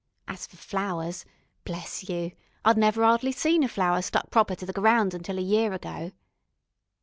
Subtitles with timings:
[0.27, 1.25] As for flowers
[1.63, 2.31] bless you,
[2.65, 6.11] I'd never 'ardly seen a flower stuck proper to the ground until a year ago.